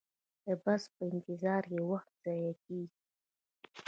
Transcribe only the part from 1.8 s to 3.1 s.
وخت ضایع کیږي